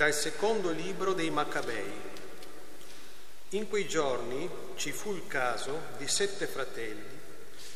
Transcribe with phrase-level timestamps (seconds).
[0.00, 1.92] Dal secondo libro dei Maccabei.
[3.50, 7.18] In quei giorni ci fu il caso di sette fratelli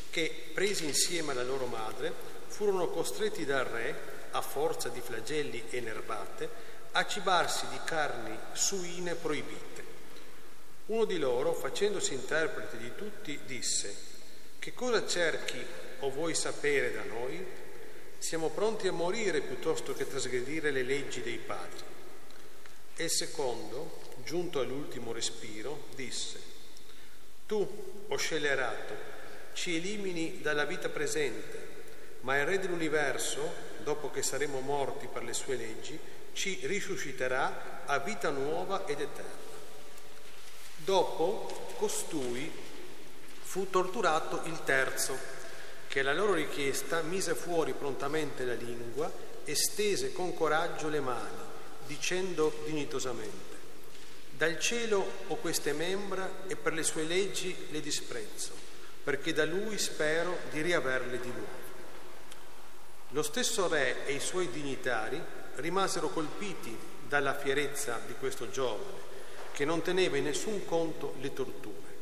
[0.09, 2.11] che, presi insieme alla loro madre,
[2.47, 3.95] furono costretti dal re,
[4.31, 6.49] a forza di flagelli e nerbate,
[6.93, 9.83] a cibarsi di carni suine proibite.
[10.87, 13.95] Uno di loro, facendosi interprete di tutti, disse,
[14.57, 15.63] Che cosa cerchi
[15.99, 17.45] o vuoi sapere da noi?
[18.17, 21.93] Siamo pronti a morire piuttosto che trasgredire le leggi dei padri.
[22.97, 26.39] E il secondo, giunto all'ultimo respiro, disse,
[27.45, 28.93] Tu, o scellerato,
[29.51, 31.73] ci elimini dalla vita presente,
[32.21, 35.99] ma il Re dell'universo, dopo che saremo morti per le sue leggi,
[36.31, 39.53] ci risusciterà a vita nuova ed eterna.
[40.77, 42.49] Dopo, costui
[43.41, 45.17] fu torturato il terzo,
[45.89, 49.11] che alla loro richiesta mise fuori prontamente la lingua
[49.43, 51.44] e stese con coraggio le mani
[51.85, 53.55] dicendo dignitosamente,
[54.31, 58.51] dal cielo ho queste membra e per le sue leggi le disprezzo,
[59.03, 61.63] perché da lui spero di riaverle di nuovo.
[63.09, 65.21] Lo stesso re e i suoi dignitari
[65.55, 69.03] rimasero colpiti dalla fierezza di questo giovane,
[69.53, 71.93] che non teneva in nessun conto le torture.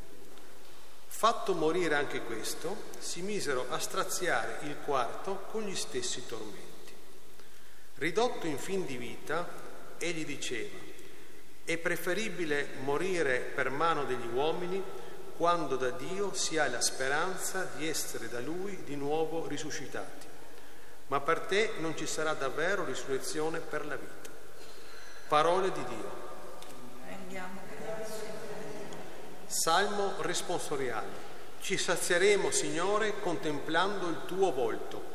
[1.05, 6.93] Fatto morire anche questo, si misero a straziare il quarto con gli stessi tormenti.
[7.95, 9.47] Ridotto in fin di vita,
[10.03, 10.77] egli diceva,
[11.63, 14.83] è preferibile morire per mano degli uomini
[15.37, 20.27] quando da Dio si ha la speranza di essere da Lui di nuovo risuscitati.
[21.07, 24.29] Ma per te non ci sarà davvero risurrezione per la vita.
[25.27, 26.21] Parole di Dio.
[29.45, 31.31] Salmo responsoriale.
[31.61, 35.11] Ci sazieremo, Signore, contemplando il tuo volto.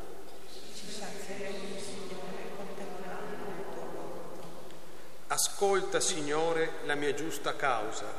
[5.31, 8.11] Ascolta, Signore, la mia giusta causa,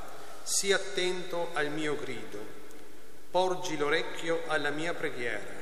[0.45, 2.39] sii attento al mio grido,
[3.33, 5.61] porgi l'orecchio alla mia preghiera,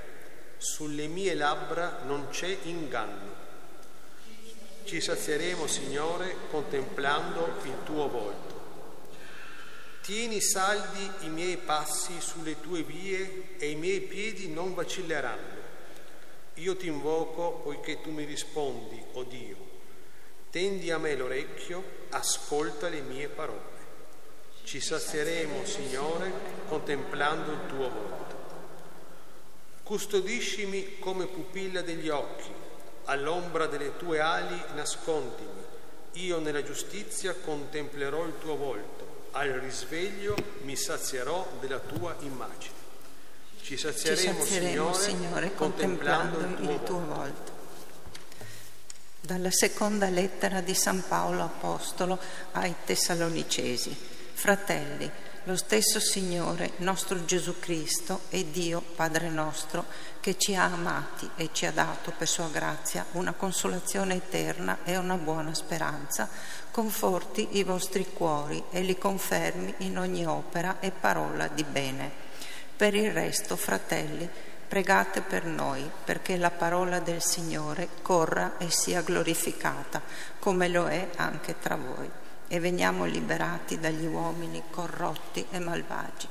[0.59, 3.34] sulle mie labbra non c'è inganno.
[4.84, 8.56] Ci sazieremo, Signore, contemplando il tuo volto.
[10.03, 15.56] Tieni saldi i miei passi sulle tue vie e i miei piedi non vacilleranno.
[16.56, 19.68] Io ti invoco poiché tu mi rispondi, o oh Dio.
[20.50, 23.76] Tendi a me l'orecchio, ascolta le mie parole.
[24.64, 26.32] Ci sazieremo, Signore,
[26.69, 28.36] contemplando il tuo volto.
[29.82, 32.50] Custodiscimi come pupilla degli occhi,
[33.04, 35.64] all'ombra delle tue ali nascondimi.
[36.12, 42.75] Io nella giustizia contemplerò il tuo volto, al risveglio mi sazierò della tua immagine.
[43.62, 47.15] Ci sazieremo, Ci sazieremo Signore, Signore, contemplando, contemplando il tuo volto.
[47.15, 47.58] volto.
[49.28, 52.19] Dalla seconda lettera di San Paolo Apostolo
[52.53, 53.94] ai Tessalonicesi.
[54.33, 55.11] Fratelli,
[55.44, 59.84] lo stesso Signore, nostro Gesù Cristo e Dio, Padre nostro,
[60.21, 64.97] che ci ha amati e ci ha dato per sua grazia una consolazione eterna e
[64.97, 66.27] una buona speranza,
[66.71, 72.10] conforti i vostri cuori e li confermi in ogni opera e parola di bene.
[72.75, 74.27] Per il resto, fratelli,
[74.69, 80.03] Pregate per noi perché la parola del Signore corra e sia glorificata,
[80.39, 82.09] come lo è anche tra voi,
[82.47, 86.28] e veniamo liberati dagli uomini corrotti e malvagi.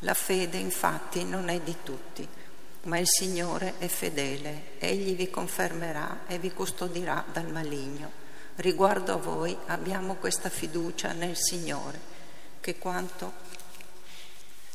[0.00, 2.26] La fede infatti non è di tutti,
[2.84, 8.10] ma il Signore è fedele, egli vi confermerà e vi custodirà dal maligno.
[8.56, 12.00] Riguardo a voi abbiamo questa fiducia nel Signore,
[12.58, 13.34] che quanto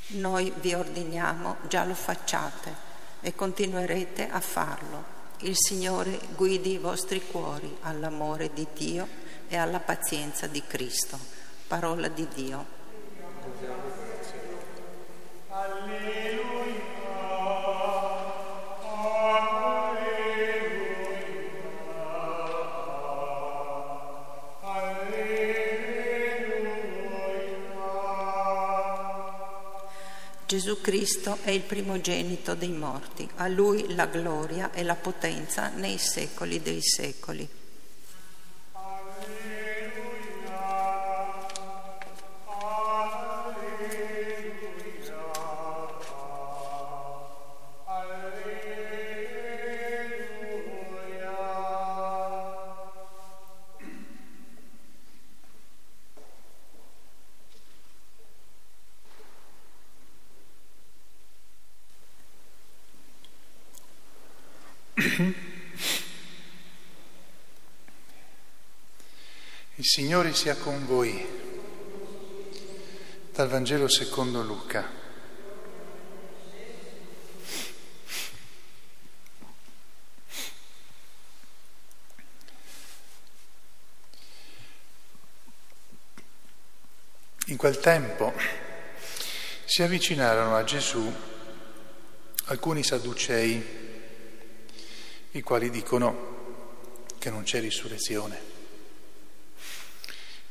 [0.09, 2.89] noi vi ordiniamo già lo facciate
[3.21, 5.19] e continuerete a farlo.
[5.39, 9.07] Il Signore guidi i vostri cuori all'amore di Dio
[9.47, 11.17] e alla pazienza di Cristo.
[11.67, 12.65] Parola di Dio.
[30.51, 35.97] Gesù Cristo è il primogenito dei morti, a Lui la gloria e la potenza nei
[35.97, 37.47] secoli dei secoli.
[69.81, 71.27] Il Signore sia con voi.
[73.33, 74.87] Dal Vangelo secondo Luca.
[87.45, 88.33] In quel tempo
[89.65, 91.11] si avvicinarono a Gesù
[92.45, 93.65] alcuni sadducei,
[95.31, 98.60] i quali dicono che non c'è risurrezione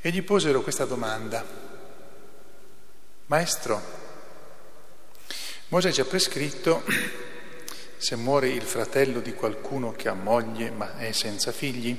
[0.00, 1.44] e gli posero questa domanda.
[3.26, 3.81] Maestro,
[5.69, 6.82] Mosè ci ha prescritto
[7.97, 11.97] se muore il fratello di qualcuno che ha moglie ma è senza figli,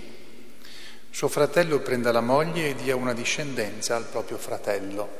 [1.09, 5.19] suo fratello prenda la moglie e dia una discendenza al proprio fratello.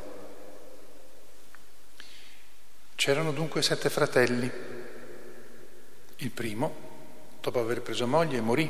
[2.96, 4.52] C'erano dunque sette fratelli.
[6.18, 6.90] Il primo,
[7.42, 8.70] dopo aver preso moglie, morì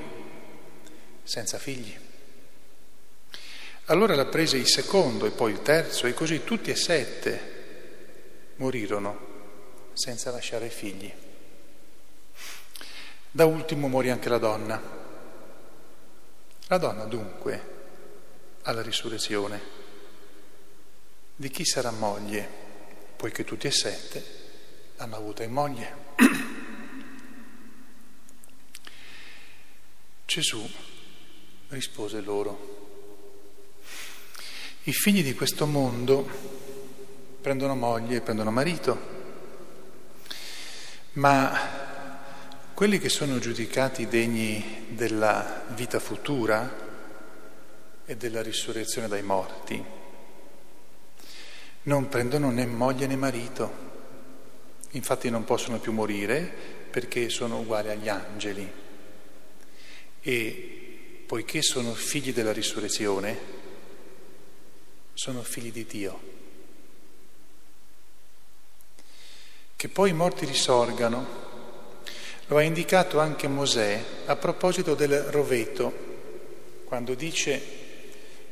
[1.24, 2.10] senza figli.
[3.86, 7.50] Allora la prese il secondo e poi il terzo e così tutti e sette
[8.56, 9.30] morirono
[9.94, 11.12] senza lasciare figli.
[13.32, 15.00] Da ultimo morì anche la donna.
[16.68, 17.80] La donna dunque
[18.64, 19.80] alla risurrezione
[21.36, 22.48] di chi sarà moglie,
[23.18, 24.24] poiché tutti e sette
[24.96, 25.96] l'hanno avuta in moglie.
[30.26, 30.70] Gesù
[31.70, 32.81] rispose loro,
[34.84, 36.28] i figli di questo mondo
[37.40, 39.00] prendono moglie e prendono marito,
[41.14, 41.80] ma
[42.74, 46.90] quelli che sono giudicati degni della vita futura
[48.06, 50.00] e della risurrezione dai morti
[51.84, 53.72] non prendono né moglie né marito,
[54.92, 56.52] infatti non possono più morire
[56.90, 58.72] perché sono uguali agli angeli.
[60.24, 63.60] E poiché sono figli della risurrezione,
[65.22, 66.20] sono figli di Dio.
[69.76, 71.28] Che poi i morti risorgano,
[72.48, 75.94] lo ha indicato anche Mosè a proposito del roveto,
[76.86, 77.62] quando dice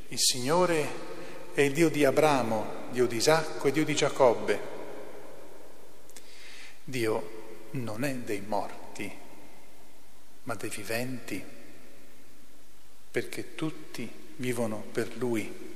[0.09, 0.87] il Signore
[1.55, 4.61] è il Dio di Abramo, Dio di Isacco e Dio di Giacobbe.
[6.83, 9.11] Dio non è dei morti,
[10.43, 11.43] ma dei viventi,
[13.09, 15.68] perché tutti vivono per Lui.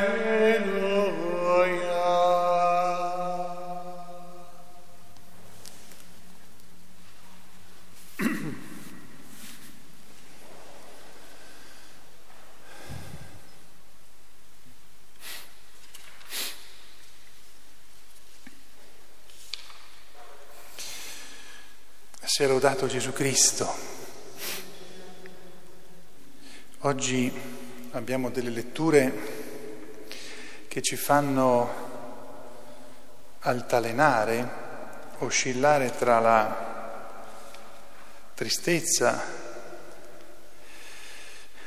[22.25, 23.75] Sia lodato Gesù Cristo.
[26.83, 27.33] Oggi
[27.91, 29.13] abbiamo delle letture
[30.69, 31.75] che ci fanno
[33.41, 34.49] altalenare,
[35.19, 37.11] oscillare tra la
[38.35, 39.21] tristezza,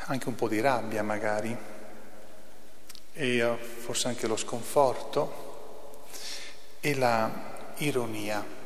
[0.05, 1.57] anche un po' di rabbia magari,
[3.11, 6.05] e eh, forse anche lo sconforto
[6.79, 7.29] e la
[7.79, 8.64] ironia.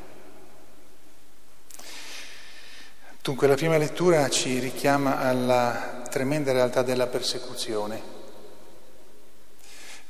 [3.22, 8.02] Dunque la prima lettura ci richiama alla tremenda realtà della persecuzione.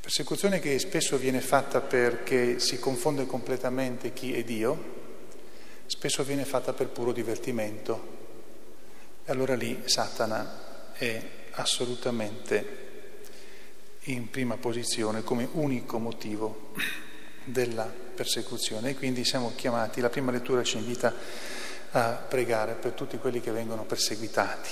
[0.00, 4.98] Persecuzione che spesso viene fatta perché si confonde completamente chi è Dio,
[5.86, 8.18] spesso viene fatta per puro divertimento.
[9.24, 11.20] E allora lì Satana è
[11.52, 12.78] assolutamente
[14.04, 16.72] in prima posizione come unico motivo
[17.42, 18.90] della persecuzione.
[18.90, 21.12] E quindi siamo chiamati, la prima lettura ci invita
[21.92, 24.70] a pregare per tutti quelli che vengono perseguitati.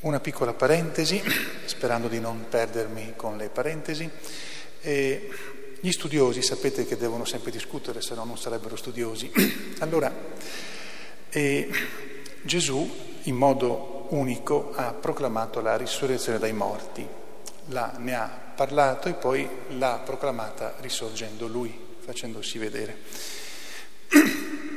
[0.00, 1.20] Una piccola parentesi,
[1.64, 4.08] sperando di non perdermi con le parentesi.
[4.80, 5.28] E
[5.80, 9.30] gli studiosi sapete che devono sempre discutere, se no non sarebbero studiosi.
[9.80, 10.12] Allora,
[11.30, 11.70] eh,
[12.42, 17.06] Gesù in modo unico ha proclamato la risurrezione dai morti,
[17.66, 22.96] la, ne ha parlato e poi l'ha proclamata risorgendo lui, facendosi vedere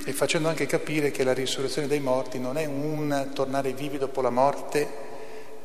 [0.03, 4.21] e facendo anche capire che la risurrezione dei morti non è un tornare vivi dopo
[4.21, 4.87] la morte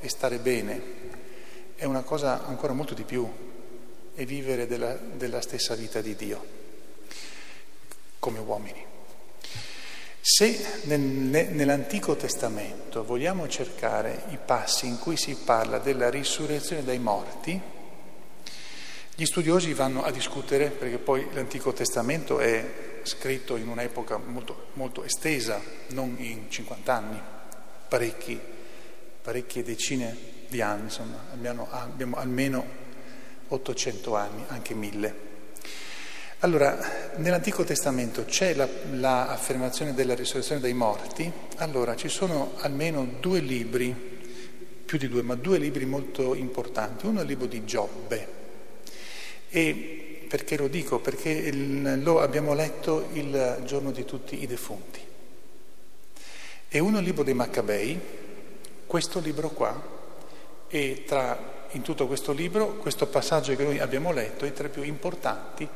[0.01, 0.83] e stare bene,
[1.75, 3.27] è una cosa ancora molto di più,
[4.15, 6.45] è vivere della, della stessa vita di Dio
[8.19, 8.85] come uomini.
[10.21, 17.61] Se nell'Antico Testamento vogliamo cercare i passi in cui si parla della risurrezione dai morti,
[19.15, 25.05] gli studiosi vanno a discutere, perché poi l'Antico Testamento è scritto in un'epoca molto, molto
[25.05, 27.21] estesa, non in 50 anni,
[27.89, 28.39] parecchi,
[29.23, 32.65] parecchie decine di anni, insomma, abbiamo, abbiamo almeno
[33.49, 35.25] 800 anni, anche mille.
[36.41, 36.79] Allora,
[37.17, 44.15] nell'Antico Testamento c'è l'affermazione la della risurrezione dei morti, allora ci sono almeno due libri,
[44.85, 47.07] più di due, ma due libri molto importanti.
[47.07, 48.29] Uno è il libro di Giobbe.
[49.49, 50.99] E perché lo dico?
[50.99, 55.01] Perché lo abbiamo letto il giorno di tutti i defunti.
[56.69, 58.01] E uno libro dei Maccabei,
[58.87, 59.95] questo libro qua,
[60.69, 64.71] e tra, in tutto questo libro questo passaggio che noi abbiamo letto è tra i
[64.71, 65.67] più importanti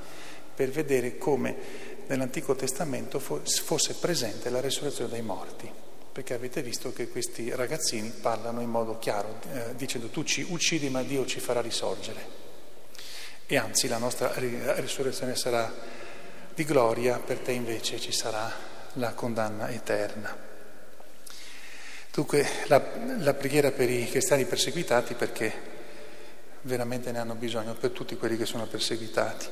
[0.55, 1.57] per vedere come
[2.07, 5.71] nell'Antico Testamento fosse presente la resurrezione dei morti,
[6.13, 10.89] perché avete visto che questi ragazzini parlano in modo chiaro, eh, dicendo tu ci uccidi
[10.89, 12.49] ma Dio ci farà risorgere.
[13.53, 15.75] E anzi la nostra risurrezione sarà
[16.55, 18.49] di gloria, per te invece ci sarà
[18.93, 20.37] la condanna eterna.
[22.13, 22.81] Dunque la,
[23.19, 25.53] la preghiera per i cristiani perseguitati perché
[26.61, 29.49] veramente ne hanno bisogno, per tutti quelli che sono perseguitati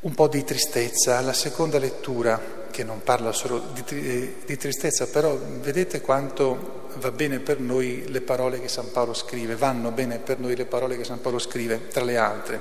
[0.00, 1.20] un po' di tristezza.
[1.20, 7.10] La seconda lettura, che non parla solo di, eh, di, tristezza, però vedete quanto va
[7.10, 10.96] bene per noi le parole che San Paolo scrive, vanno bene per noi le parole
[10.96, 12.60] che San Paolo scrive, tra le altre.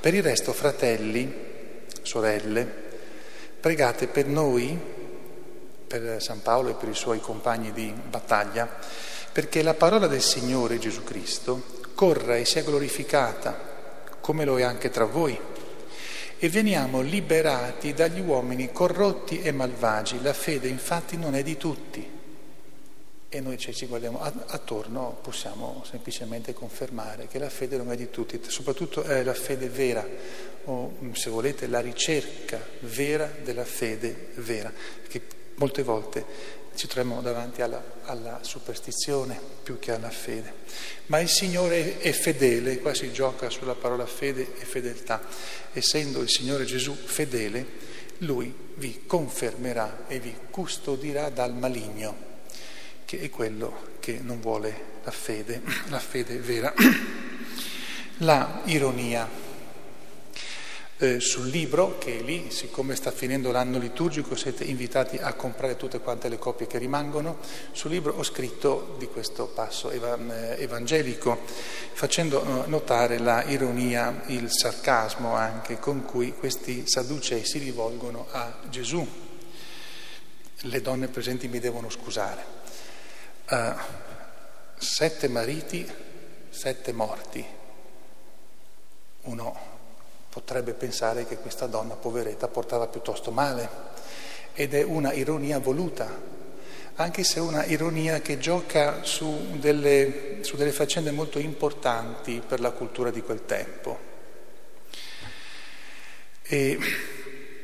[0.00, 1.48] Per il resto, fratelli,
[2.02, 2.66] sorelle,
[3.60, 4.78] pregate per noi,
[5.86, 8.68] per San Paolo e per i suoi compagni di battaglia,
[9.32, 13.68] perché la parola del Signore Gesù Cristo corra e sia glorificata,
[14.20, 15.38] come lo è anche tra voi
[16.42, 20.22] e veniamo liberati dagli uomini corrotti e malvagi.
[20.22, 22.18] La fede infatti non è di tutti.
[23.28, 28.40] E noi ci guardiamo attorno, possiamo semplicemente confermare che la fede non è di tutti,
[28.48, 30.04] soprattutto è la fede vera,
[30.64, 34.72] o se volete la ricerca vera della fede vera,
[35.08, 35.20] che
[35.60, 36.24] molte volte
[36.74, 40.54] ci troviamo davanti alla, alla, superstizione più che alla fede.
[41.06, 45.20] Ma il Signore è fedele, qua si gioca sulla parola fede e fedeltà.
[45.74, 47.88] Essendo il Signore Gesù fedele,
[48.18, 52.16] Lui vi confermerà e vi custodirà dal maligno,
[53.04, 56.72] che è quello che non vuole la fede, la fede vera.
[58.22, 59.26] La ironia
[61.00, 65.76] eh, sul libro che è lì, siccome sta finendo l'anno liturgico siete invitati a comprare
[65.76, 67.38] tutte quante le copie che rimangono,
[67.72, 69.98] sul libro ho scritto di questo passo eh,
[70.58, 71.38] evangelico,
[71.92, 78.58] facendo eh, notare la ironia, il sarcasmo anche con cui questi sadducei si rivolgono a
[78.68, 79.06] Gesù.
[80.64, 82.58] Le donne presenti mi devono scusare.
[83.48, 83.72] Uh,
[84.76, 85.90] sette mariti,
[86.50, 87.42] sette morti.
[89.22, 89.69] Uno
[90.30, 93.68] potrebbe pensare che questa donna poveretta portava piuttosto male
[94.54, 96.08] ed è una ironia voluta,
[96.94, 102.60] anche se è una ironia che gioca su delle, su delle faccende molto importanti per
[102.60, 104.08] la cultura di quel tempo.
[106.42, 106.78] E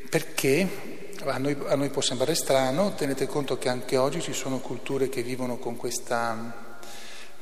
[0.08, 0.68] perché
[1.24, 5.08] a noi, a noi, può sembrare strano, tenete conto che anche oggi ci sono culture
[5.08, 6.78] che vivono con questa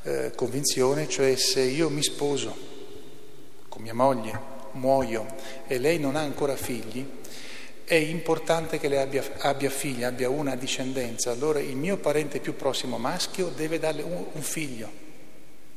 [0.02, 2.72] eh, convinzione, cioè se io mi sposo
[3.68, 5.26] con mia moglie muoio
[5.66, 7.06] e lei non ha ancora figli,
[7.84, 12.56] è importante che lei abbia, abbia figli, abbia una discendenza, allora il mio parente più
[12.56, 15.02] prossimo maschio deve darle un, un figlio.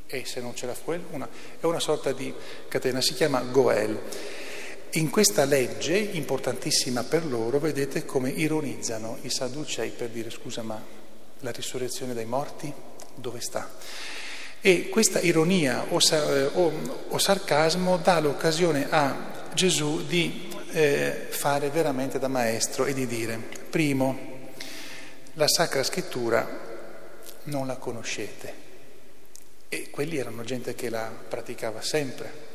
[0.08, 1.28] E se non ce l'ha fuori, una,
[1.60, 2.34] è una sorta di
[2.70, 4.00] catena, si chiama Goel.
[4.92, 10.82] In questa legge, importantissima per loro, vedete come ironizzano i Sadducei per dire scusa ma
[11.42, 12.72] la risurrezione dai morti
[13.16, 13.70] dove sta?
[14.62, 16.00] E questa ironia o,
[16.54, 16.72] o,
[17.10, 23.40] o sarcasmo dà l'occasione a Gesù di eh, fare veramente da maestro e di dire,
[23.70, 24.36] primo,
[25.34, 26.66] la Sacra Scrittura
[27.44, 28.66] non la conoscete.
[29.70, 32.46] E quelli erano gente che la praticava sempre.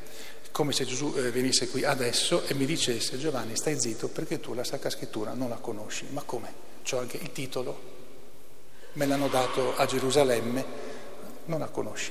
[0.51, 4.55] Come se Gesù eh, venisse qui adesso e mi dicesse Giovanni stai zitto perché tu
[4.55, 6.07] la Sacra Scrittura non la conosci.
[6.11, 6.71] Ma come?
[6.85, 7.81] C'ho anche il titolo,
[8.95, 10.91] me l'hanno dato a Gerusalemme,
[11.47, 12.11] non la conosci.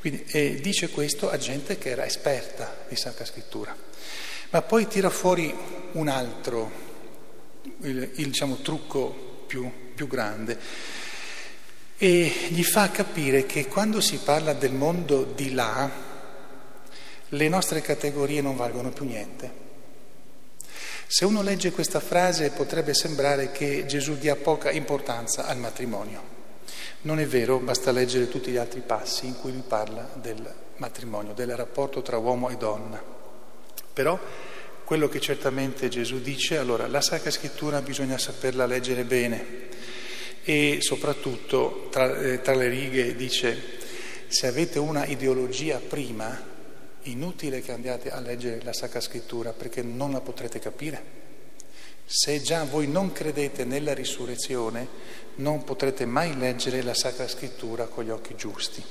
[0.00, 3.74] Quindi eh, dice questo a gente che era esperta di Sacra Scrittura.
[4.50, 5.54] Ma poi tira fuori
[5.92, 6.70] un altro,
[7.82, 10.58] il, il diciamo, trucco più, più grande
[12.00, 15.90] e gli fa capire che quando si parla del mondo di là,
[17.30, 19.66] le nostre categorie non valgono più niente.
[21.08, 26.37] Se uno legge questa frase potrebbe sembrare che Gesù dia poca importanza al matrimonio.
[27.00, 31.32] Non è vero, basta leggere tutti gli altri passi in cui lui parla del matrimonio,
[31.32, 33.00] del rapporto tra uomo e donna.
[33.92, 34.18] Però
[34.84, 39.66] quello che certamente Gesù dice, allora la Sacra Scrittura bisogna saperla leggere bene
[40.42, 43.76] e soprattutto tra, eh, tra le righe dice
[44.26, 46.36] se avete una ideologia prima,
[47.02, 51.26] inutile che andiate a leggere la Sacra Scrittura perché non la potrete capire.
[52.10, 54.88] Se già voi non credete nella risurrezione,
[55.34, 58.82] non potrete mai leggere la Sacra Scrittura con gli occhi giusti.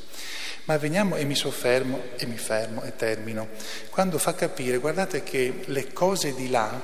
[0.66, 3.48] Ma veniamo e mi soffermo e mi fermo e termino.
[3.90, 6.80] Quando fa capire, guardate che le cose di là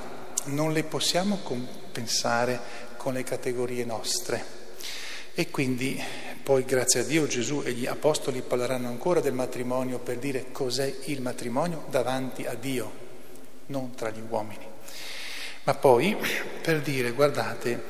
[0.46, 2.58] non le possiamo compensare
[2.96, 4.44] con le categorie nostre.
[5.34, 6.02] E quindi
[6.42, 10.92] poi grazie a Dio Gesù e gli apostoli parleranno ancora del matrimonio per dire cos'è
[11.04, 12.90] il matrimonio davanti a Dio,
[13.66, 14.73] non tra gli uomini.
[15.64, 16.16] Ma poi
[16.62, 17.80] per dire, guardate,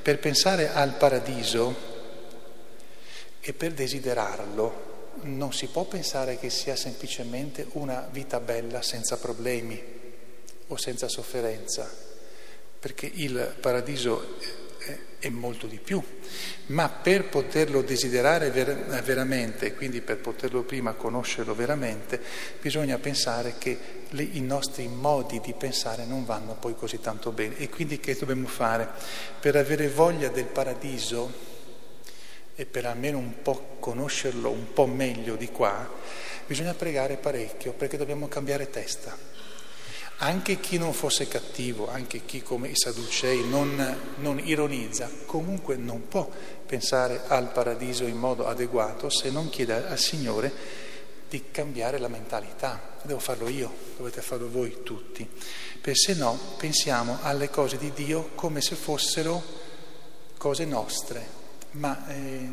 [0.00, 1.92] per pensare al paradiso
[3.40, 9.82] e per desiderarlo, non si può pensare che sia semplicemente una vita bella senza problemi
[10.68, 11.90] o senza sofferenza,
[12.78, 14.36] perché il paradiso
[15.18, 16.02] è molto di più,
[16.66, 22.20] ma per poterlo desiderare ver- veramente, quindi per poterlo prima conoscerlo veramente,
[22.60, 23.78] bisogna pensare che
[24.10, 27.56] le, i nostri modi di pensare non vanno poi così tanto bene.
[27.58, 28.88] E quindi che dobbiamo fare?
[29.40, 31.52] Per avere voglia del paradiso
[32.54, 35.90] e per almeno un po' conoscerlo un po' meglio di qua,
[36.46, 39.33] bisogna pregare parecchio perché dobbiamo cambiare testa.
[40.18, 46.06] Anche chi non fosse cattivo, anche chi come i Sadducei non, non, ironizza, comunque non
[46.06, 46.28] può
[46.64, 50.52] pensare al paradiso in modo adeguato se non chiede al Signore
[51.28, 52.92] di cambiare la mentalità.
[53.02, 55.28] Devo farlo io, dovete farlo voi tutti,
[55.80, 59.42] perché se no pensiamo alle cose di Dio come se fossero
[60.38, 61.26] cose nostre,
[61.72, 62.48] ma eh,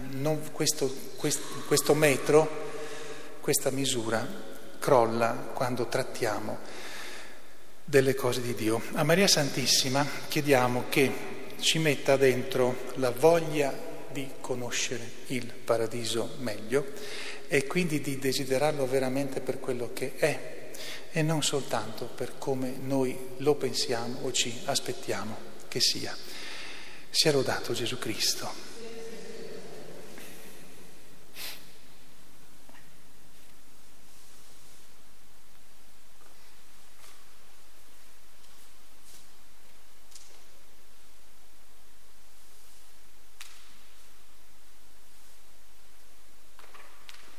[0.51, 2.49] questo, questo, questo metro,
[3.39, 4.27] questa misura
[4.79, 6.89] crolla quando trattiamo
[7.91, 8.81] delle cose di Dio.
[8.93, 11.11] A Maria Santissima chiediamo che
[11.59, 13.77] ci metta dentro la voglia
[14.09, 16.93] di conoscere il paradiso meglio
[17.49, 20.69] e quindi di desiderarlo veramente per quello che è
[21.11, 25.35] e non soltanto per come noi lo pensiamo o ci aspettiamo
[25.67, 26.15] che sia.
[27.09, 28.71] Sia lodato Gesù Cristo.